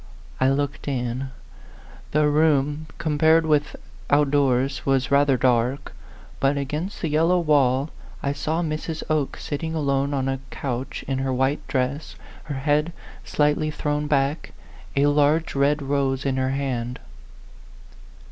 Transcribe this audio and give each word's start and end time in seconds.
"I 0.45 0.49
looked 0.49 0.87
in. 0.87 1.29
The 2.09 2.27
room, 2.27 2.87
compared 2.97 3.45
with 3.45 3.75
out 4.09 4.31
doors, 4.31 4.83
was 4.83 5.11
rather 5.11 5.37
dark; 5.37 5.93
but 6.39 6.57
against 6.57 7.01
the 7.03 7.07
yellow 7.07 7.39
wall 7.39 7.91
I 8.23 8.33
saw 8.33 8.63
Mrs. 8.63 9.03
Oke 9.11 9.37
sitting 9.37 9.75
alone 9.75 10.11
on 10.15 10.27
a 10.27 10.39
couch 10.49 11.05
in 11.07 11.19
her 11.19 11.31
white 11.31 11.67
dress, 11.67 12.15
her 12.45 12.55
head 12.55 12.93
slightly 13.23 13.69
thrown 13.69 14.07
back, 14.07 14.53
a 14.95 15.05
large 15.05 15.53
red 15.53 15.83
rose 15.83 16.25
in 16.25 16.37
her 16.37 16.49
hand. 16.49 16.97